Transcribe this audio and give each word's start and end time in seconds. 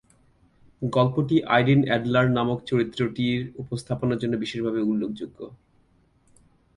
গল্পটি 0.81 1.35
Irene 1.47 1.81
Adler 1.87 2.27
নামক 2.29 2.59
চরিত্রটির 2.65 3.41
উপস্থাপনার 3.57 4.19
জন্য 4.19 4.33
বিশেষভাবে 4.37 4.79
উল্লেখযোগ্য। 4.81 5.39